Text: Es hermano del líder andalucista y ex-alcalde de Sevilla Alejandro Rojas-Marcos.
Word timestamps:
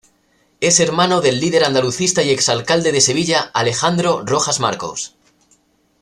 Es 0.61 0.79
hermano 0.79 1.21
del 1.21 1.39
líder 1.39 1.63
andalucista 1.63 2.23
y 2.23 2.31
ex-alcalde 2.31 2.91
de 2.91 3.01
Sevilla 3.01 3.39
Alejandro 3.53 4.23
Rojas-Marcos. 4.25 5.15